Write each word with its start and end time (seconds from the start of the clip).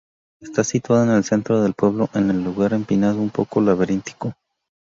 Está 0.39 0.63
situado 0.63 1.03
en 1.03 1.11
el 1.11 1.23
centro 1.23 1.61
del 1.61 1.75
pueblo, 1.75 2.09
en 2.15 2.31
un 2.31 2.43
lugar 2.43 2.73
empinado, 2.73 3.19
un 3.21 3.29
poco 3.29 3.61
laberíntico. 3.61 4.33